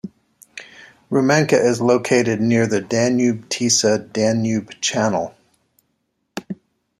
Rumenka 1.11 1.63
is 1.63 1.79
located 1.79 2.41
near 2.41 2.65
the 2.65 2.81
Danube-Tisa-Danube 2.81 4.71
channel. 4.81 5.35